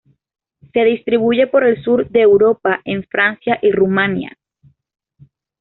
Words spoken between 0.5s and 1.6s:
Se distribuye